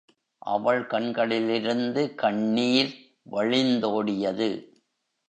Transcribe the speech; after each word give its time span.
அவள் 0.45 0.85
கண்களிலிருந்து 0.85 2.15
கண்ணீர் 2.15 2.91
வழிந்தோடியது. 3.31 4.49